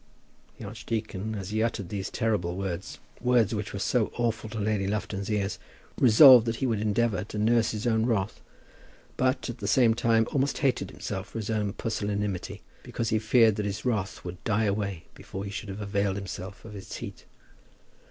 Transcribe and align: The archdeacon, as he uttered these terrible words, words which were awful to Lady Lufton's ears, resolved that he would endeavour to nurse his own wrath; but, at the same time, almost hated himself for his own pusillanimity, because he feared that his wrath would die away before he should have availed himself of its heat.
The 0.57 0.65
archdeacon, 0.65 1.35
as 1.35 1.51
he 1.51 1.61
uttered 1.61 1.89
these 1.89 2.09
terrible 2.09 2.55
words, 2.57 2.97
words 3.19 3.53
which 3.53 3.71
were 3.71 3.79
awful 4.15 4.49
to 4.49 4.59
Lady 4.59 4.87
Lufton's 4.87 5.29
ears, 5.29 5.59
resolved 5.99 6.47
that 6.47 6.55
he 6.55 6.65
would 6.65 6.79
endeavour 6.79 7.23
to 7.25 7.37
nurse 7.37 7.69
his 7.69 7.85
own 7.85 8.07
wrath; 8.07 8.41
but, 9.15 9.47
at 9.47 9.59
the 9.59 9.67
same 9.67 9.93
time, 9.93 10.25
almost 10.31 10.57
hated 10.57 10.89
himself 10.89 11.27
for 11.27 11.37
his 11.37 11.51
own 11.51 11.73
pusillanimity, 11.73 12.63
because 12.81 13.09
he 13.09 13.19
feared 13.19 13.57
that 13.57 13.65
his 13.67 13.85
wrath 13.85 14.25
would 14.25 14.43
die 14.43 14.63
away 14.65 15.03
before 15.13 15.45
he 15.45 15.51
should 15.51 15.69
have 15.69 15.81
availed 15.81 16.15
himself 16.15 16.65
of 16.65 16.75
its 16.75 16.95
heat. 16.95 17.25